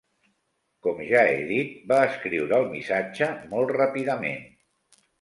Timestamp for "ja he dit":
1.09-1.77